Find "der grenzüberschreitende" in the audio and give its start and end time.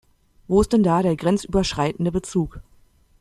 1.03-2.11